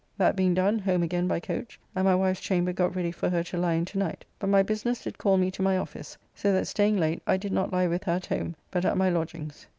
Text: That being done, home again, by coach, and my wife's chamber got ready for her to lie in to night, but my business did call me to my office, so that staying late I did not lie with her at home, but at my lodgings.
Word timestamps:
That 0.17 0.35
being 0.35 0.55
done, 0.55 0.79
home 0.79 1.03
again, 1.03 1.27
by 1.27 1.39
coach, 1.39 1.79
and 1.95 2.05
my 2.05 2.15
wife's 2.15 2.41
chamber 2.41 2.73
got 2.73 2.95
ready 2.95 3.11
for 3.11 3.29
her 3.29 3.43
to 3.43 3.57
lie 3.59 3.73
in 3.75 3.85
to 3.85 3.99
night, 3.99 4.25
but 4.39 4.47
my 4.49 4.63
business 4.63 5.03
did 5.03 5.19
call 5.19 5.37
me 5.37 5.51
to 5.51 5.61
my 5.61 5.77
office, 5.77 6.17
so 6.33 6.51
that 6.53 6.65
staying 6.65 6.97
late 6.97 7.21
I 7.27 7.37
did 7.37 7.51
not 7.53 7.71
lie 7.71 7.85
with 7.85 8.05
her 8.05 8.13
at 8.13 8.25
home, 8.25 8.55
but 8.71 8.83
at 8.83 8.97
my 8.97 9.11
lodgings. 9.11 9.67